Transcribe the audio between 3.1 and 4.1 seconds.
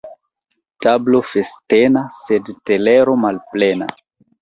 malplena.